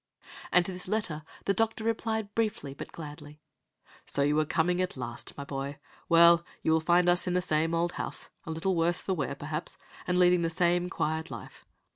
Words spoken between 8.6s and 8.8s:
the